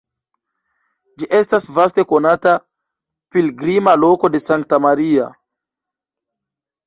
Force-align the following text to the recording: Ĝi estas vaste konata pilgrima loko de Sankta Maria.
Ĝi 1.19 1.27
estas 1.39 1.67
vaste 1.75 2.05
konata 2.11 2.53
pilgrima 3.35 3.93
loko 4.05 4.31
de 4.37 4.41
Sankta 4.45 4.79
Maria. 4.87 5.27